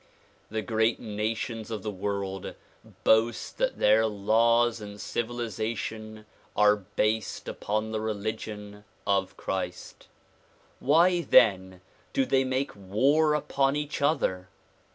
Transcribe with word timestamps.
The 0.49 0.63
great 0.63 0.99
nations 0.99 1.69
of 1.69 1.83
the 1.83 1.91
world 1.91 2.55
boast 3.03 3.59
that 3.59 3.77
their 3.77 4.07
laws 4.07 4.81
and 4.81 4.99
civilization 4.99 6.25
are 6.57 6.75
based 6.77 7.47
upon 7.47 7.91
the 7.91 8.01
religion 8.01 8.83
of 9.05 9.37
Christ. 9.37 10.07
Why 10.79 11.21
then 11.21 11.81
do 12.13 12.25
they 12.25 12.43
make 12.43 12.75
war 12.75 13.35
upon 13.35 13.75
each 13.75 14.01
other? 14.01 14.47